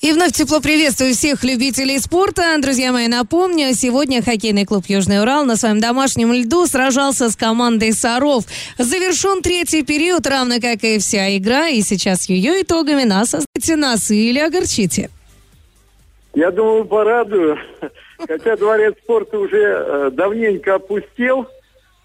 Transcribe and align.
И 0.00 0.12
вновь 0.12 0.30
тепло 0.30 0.60
приветствую 0.60 1.12
всех 1.12 1.42
любителей 1.42 1.98
спорта. 1.98 2.56
Друзья 2.62 2.92
мои, 2.92 3.08
напомню, 3.08 3.74
сегодня 3.74 4.22
хоккейный 4.22 4.64
клуб 4.64 4.84
«Южный 4.86 5.20
Урал» 5.20 5.44
на 5.44 5.56
своем 5.56 5.80
домашнем 5.80 6.32
льду 6.32 6.66
сражался 6.66 7.28
с 7.30 7.34
командой 7.34 7.92
«Саров». 7.92 8.44
Завершен 8.78 9.42
третий 9.42 9.82
период, 9.82 10.24
равно 10.28 10.60
как 10.60 10.84
и 10.84 11.00
вся 11.00 11.36
игра, 11.36 11.66
и 11.66 11.80
сейчас 11.80 12.28
ее 12.28 12.62
итогами 12.62 13.02
нас 13.02 13.34
оставите 13.34 13.74
нас 13.74 14.08
или 14.12 14.38
огорчите. 14.38 15.10
Я 16.32 16.52
думаю, 16.52 16.84
порадую. 16.84 17.58
Хотя 18.18 18.56
дворец 18.56 18.94
спорта 19.02 19.36
уже 19.36 19.60
э, 19.60 20.10
давненько 20.12 20.76
опустел. 20.76 21.48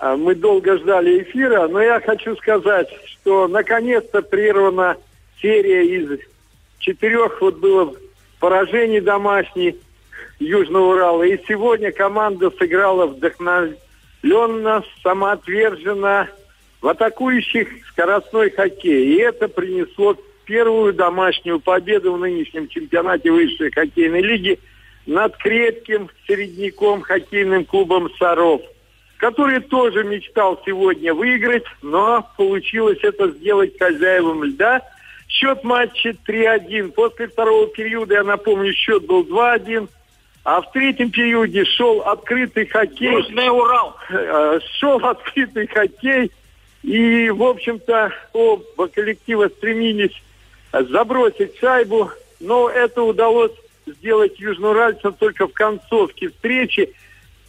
А 0.00 0.16
Мы 0.16 0.34
долго 0.34 0.76
ждали 0.78 1.22
эфира, 1.22 1.68
но 1.68 1.80
я 1.80 2.00
хочу 2.00 2.34
сказать, 2.34 2.88
что 3.04 3.46
наконец-то 3.46 4.22
прервана 4.22 4.96
серия 5.40 5.86
из 5.86 6.18
четырех 6.78 7.40
вот 7.40 7.56
было 7.56 7.94
поражений 8.40 9.00
домашних 9.00 9.76
Южного 10.38 10.92
Урала. 10.92 11.22
И 11.22 11.40
сегодня 11.46 11.92
команда 11.92 12.50
сыграла 12.50 13.06
вдохновленно, 13.06 14.84
самоотверженно 15.02 16.28
в 16.80 16.88
атакующих 16.88 17.68
скоростной 17.88 18.50
хоккей. 18.50 19.14
И 19.14 19.20
это 19.20 19.48
принесло 19.48 20.16
первую 20.44 20.92
домашнюю 20.92 21.60
победу 21.60 22.12
в 22.12 22.18
нынешнем 22.18 22.68
чемпионате 22.68 23.30
высшей 23.30 23.72
хоккейной 23.72 24.22
лиги 24.22 24.58
над 25.06 25.36
крепким 25.36 26.08
середняком 26.26 27.00
хоккейным 27.02 27.64
клубом 27.64 28.10
«Саров», 28.18 28.60
который 29.16 29.60
тоже 29.60 30.04
мечтал 30.04 30.60
сегодня 30.66 31.14
выиграть, 31.14 31.64
но 31.82 32.28
получилось 32.36 32.98
это 33.02 33.28
сделать 33.30 33.78
хозяевам 33.78 34.44
льда– 34.44 34.82
Счет 35.28 35.64
матча 35.64 36.14
3-1. 36.26 36.92
После 36.92 37.28
второго 37.28 37.66
периода, 37.68 38.14
я 38.14 38.24
напомню, 38.24 38.72
счет 38.72 39.04
был 39.06 39.24
2-1. 39.24 39.88
А 40.44 40.60
в 40.60 40.70
третьем 40.70 41.10
периоде 41.10 41.64
шел 41.64 42.02
открытый 42.02 42.66
хоккей. 42.66 43.12
Южный 43.12 43.50
Урал. 43.50 43.96
Э, 44.10 44.60
Шел 44.78 45.04
открытый 45.04 45.66
хоккей. 45.66 46.30
И, 46.82 47.30
в 47.30 47.42
общем-то, 47.42 48.12
оба 48.32 48.88
коллектива 48.88 49.48
стремились 49.48 50.22
забросить 50.72 51.58
шайбу. 51.58 52.10
Но 52.38 52.68
это 52.68 53.02
удалось 53.02 53.52
сделать 53.86 54.38
южноуральцам 54.38 55.14
только 55.14 55.48
в 55.48 55.52
концовке 55.52 56.28
встречи. 56.28 56.92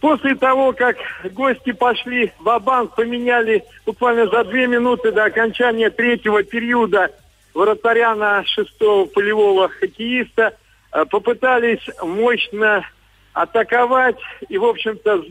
После 0.00 0.34
того, 0.34 0.72
как 0.72 0.96
гости 1.32 1.72
пошли 1.72 2.32
в 2.40 2.58
банк 2.58 2.96
поменяли 2.96 3.64
буквально 3.86 4.26
за 4.26 4.44
две 4.44 4.66
минуты 4.66 5.12
до 5.12 5.24
окончания 5.24 5.90
третьего 5.90 6.42
периода 6.42 7.10
вратаря 7.54 8.14
на 8.14 8.44
шестого 8.44 9.06
полевого 9.06 9.68
хоккеиста, 9.68 10.56
э, 10.92 11.04
попытались 11.06 11.86
мощно 12.02 12.84
атаковать 13.32 14.18
и, 14.48 14.58
в 14.58 14.64
общем-то, 14.64 15.24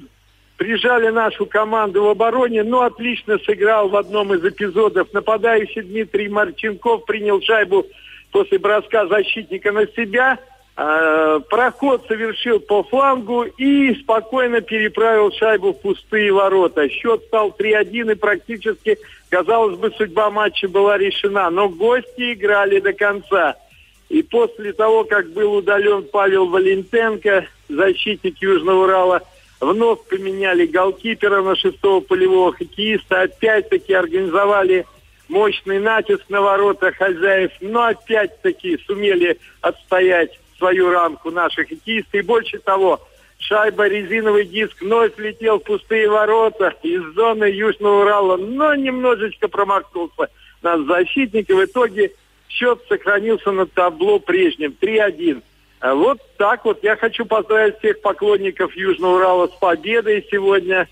прижали 0.58 1.10
нашу 1.10 1.46
команду 1.46 2.04
в 2.04 2.10
обороне, 2.10 2.64
но 2.64 2.82
отлично 2.82 3.38
сыграл 3.40 3.90
в 3.90 3.96
одном 3.96 4.34
из 4.34 4.44
эпизодов. 4.44 5.12
Нападающий 5.14 5.82
Дмитрий 5.82 6.30
Марченков 6.30 7.06
принял 7.06 7.42
шайбу 7.42 7.86
после 8.32 8.60
броска 8.60 9.08
защитника 9.08 9.72
на 9.72 9.88
себя– 9.88 10.40
проход 11.50 12.06
совершил 12.08 12.60
по 12.60 12.84
флангу 12.84 13.44
и 13.44 13.94
спокойно 13.96 14.62
переправил 14.62 15.32
шайбу 15.32 15.74
в 15.74 15.82
пустые 15.82 16.32
ворота. 16.32 16.90
Счет 16.90 17.24
стал 17.28 17.56
3-1 17.58 18.14
и 18.14 18.16
практически, 18.16 18.98
казалось 19.30 19.78
бы, 19.78 19.92
судьба 19.92 20.32
матча 20.32 20.68
была 20.68 20.98
решена. 20.98 21.50
Но 21.50 21.70
гости 21.70 22.34
играли 22.34 22.80
до 22.80 22.94
конца. 22.94 23.56
И 24.10 24.24
после 24.24 24.74
того, 24.74 25.04
как 25.04 25.32
был 25.32 25.54
удален 25.54 26.04
Павел 26.12 26.48
Валентенко, 26.48 27.46
защитник 27.70 28.42
Южного 28.42 28.84
Урала, 28.84 29.22
вновь 29.60 30.04
поменяли 30.10 30.66
голкипера 30.66 31.42
на 31.42 31.56
шестого 31.56 32.02
полевого 32.02 32.54
хоккеиста, 32.54 33.22
опять-таки 33.22 33.94
организовали 33.94 34.86
мощный 35.30 35.80
натиск 35.80 36.24
на 36.30 36.42
ворота 36.42 36.92
хозяев, 36.92 37.52
но 37.62 37.84
опять-таки 37.84 38.78
сумели 38.86 39.38
отстоять 39.62 40.38
свою 40.62 40.92
рамку 40.92 41.32
наших 41.32 41.70
хоккеисты. 41.70 42.20
И 42.20 42.22
больше 42.22 42.60
того, 42.60 43.02
шайба, 43.40 43.88
резиновый 43.88 44.46
диск 44.46 44.80
вновь 44.80 45.18
летел 45.18 45.60
в 45.60 45.64
пустые 45.64 46.08
ворота 46.08 46.76
из 46.84 47.02
зоны 47.16 47.46
Южного 47.46 48.02
Урала, 48.02 48.38
но 48.38 48.76
немножечко 48.76 49.48
промахнулся 49.48 50.30
наш 50.62 50.82
защитник. 50.82 51.50
И 51.50 51.54
в 51.54 51.66
итоге 51.66 52.12
счет 52.48 52.80
сохранился 52.88 53.52
на 53.52 53.66
табло 53.66 54.20
прежним. 54.20 54.76
3-1. 54.80 55.42
А 55.80 55.96
вот 55.96 56.20
так 56.38 56.64
вот. 56.64 56.84
Я 56.84 56.96
хочу 56.96 57.26
поздравить 57.26 57.80
всех 57.80 58.02
поклонников 58.02 58.76
Южного 58.76 59.16
Урала 59.16 59.48
с 59.48 59.60
победой 59.60 60.28
сегодня. 60.30 60.88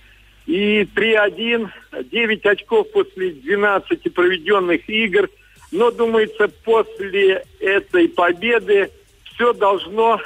И 0.48 0.82
3-1, 0.96 1.70
9 2.06 2.46
очков 2.48 2.92
после 2.92 3.30
12 3.30 4.12
проведенных 4.12 4.90
игр. 4.90 5.30
Но, 5.72 5.92
думается, 5.92 6.48
после 6.48 7.44
этой 7.60 8.10
победы 8.10 8.90
все 9.40 9.54
должно 9.54 10.20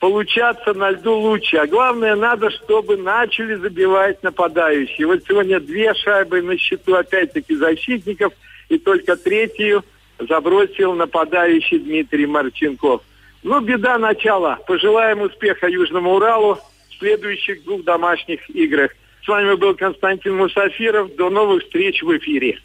получаться 0.00 0.74
на 0.74 0.90
льду 0.90 1.14
лучше. 1.14 1.56
А 1.56 1.68
главное, 1.68 2.16
надо, 2.16 2.50
чтобы 2.50 2.96
начали 2.96 3.54
забивать 3.54 4.20
нападающие. 4.24 5.06
Вот 5.06 5.22
сегодня 5.26 5.60
две 5.60 5.94
шайбы 5.94 6.42
на 6.42 6.58
счету, 6.58 6.96
опять-таки, 6.96 7.54
защитников, 7.54 8.32
и 8.68 8.78
только 8.78 9.16
третью 9.16 9.84
забросил 10.18 10.94
нападающий 10.94 11.78
Дмитрий 11.78 12.26
Марченков. 12.26 13.02
Ну, 13.44 13.60
беда 13.60 13.98
начала. 13.98 14.58
Пожелаем 14.66 15.20
успеха 15.20 15.68
Южному 15.68 16.14
Уралу 16.14 16.58
в 16.90 16.98
следующих 16.98 17.62
двух 17.62 17.84
домашних 17.84 18.50
играх. 18.50 18.90
С 19.24 19.28
вами 19.28 19.54
был 19.54 19.76
Константин 19.76 20.36
Мусафиров. 20.36 21.14
До 21.16 21.30
новых 21.30 21.62
встреч 21.62 22.02
в 22.02 22.16
эфире. 22.18 22.58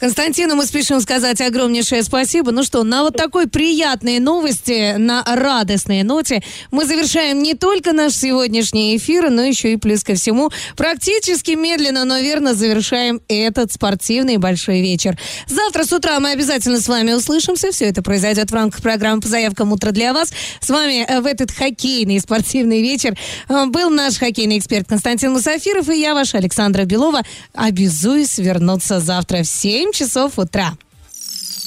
Константину 0.00 0.56
мы 0.56 0.64
спешим 0.64 0.98
сказать 1.02 1.42
огромнейшее 1.42 2.02
спасибо. 2.02 2.52
Ну 2.52 2.62
что, 2.62 2.84
на 2.84 3.02
вот 3.02 3.16
такой 3.16 3.46
приятной 3.46 4.18
новости, 4.18 4.96
на 4.96 5.22
радостной 5.26 6.04
ноте 6.04 6.42
мы 6.70 6.86
завершаем 6.86 7.42
не 7.42 7.52
только 7.52 7.92
наш 7.92 8.14
сегодняшний 8.14 8.96
эфир, 8.96 9.28
но 9.28 9.42
еще 9.42 9.74
и 9.74 9.76
плюс 9.76 10.02
ко 10.02 10.14
всему 10.14 10.50
практически 10.74 11.50
медленно, 11.50 12.06
но 12.06 12.18
верно 12.18 12.54
завершаем 12.54 13.20
этот 13.28 13.72
спортивный 13.72 14.38
большой 14.38 14.80
вечер. 14.80 15.18
Завтра 15.46 15.84
с 15.84 15.92
утра 15.92 16.18
мы 16.18 16.30
обязательно 16.30 16.80
с 16.80 16.88
вами 16.88 17.12
услышимся. 17.12 17.70
Все 17.70 17.84
это 17.84 18.02
произойдет 18.02 18.50
в 18.50 18.54
рамках 18.54 18.80
программы 18.80 19.20
по 19.20 19.28
заявкам 19.28 19.70
«Утро 19.70 19.90
для 19.90 20.14
вас». 20.14 20.32
С 20.60 20.70
вами 20.70 21.04
э, 21.06 21.20
в 21.20 21.26
этот 21.26 21.50
хоккейный 21.50 22.20
спортивный 22.20 22.80
вечер 22.80 23.18
э, 23.50 23.66
был 23.66 23.90
наш 23.90 24.16
хоккейный 24.16 24.56
эксперт 24.56 24.88
Константин 24.88 25.32
Мусафиров 25.32 25.90
и 25.90 25.99
я, 26.00 26.14
ваша 26.14 26.38
Александра 26.38 26.84
Белова. 26.84 27.22
Обязуюсь 27.54 28.38
вернуться 28.38 29.00
завтра 29.00 29.42
в 29.42 29.46
7 29.46 29.80
7 29.80 29.92
часов 29.92 30.38
утра. 30.38 30.76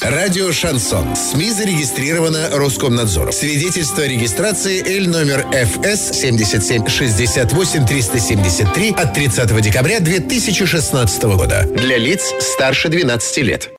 Радио 0.02 0.52
«Шансон». 0.52 1.16
СМИ 1.16 1.52
зарегистрировано 1.52 2.50
Роскомнадзором. 2.52 3.32
Свидетельство 3.32 4.04
о 4.04 4.08
регистрации 4.08 4.84
Л 5.00 5.10
номер 5.10 5.48
ФС 5.52 6.20
77 6.20 6.88
68 6.88 7.86
373 7.86 8.92
от 8.92 9.14
30 9.14 9.62
декабря 9.62 10.00
2016 10.02 11.24
года. 11.24 11.66
Для 11.78 11.98
лиц 11.98 12.34
старше 12.42 12.90
12 12.90 13.38
лет. 13.38 13.70